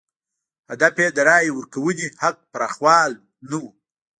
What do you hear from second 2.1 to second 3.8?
حق پراخوال نه و.